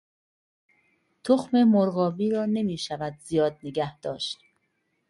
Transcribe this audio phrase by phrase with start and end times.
[1.23, 4.37] تخم مرغابی را نمیشود زیاد نگهداشت.